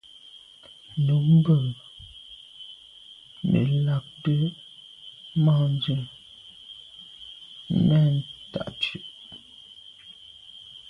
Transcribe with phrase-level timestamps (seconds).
[1.05, 1.57] Nǔmmbə̂
[3.49, 4.39] nə làʼdə̌
[5.43, 5.93] mα̂nzə
[7.87, 8.13] mɛ̀n
[8.51, 8.99] tâ Dʉ̌’.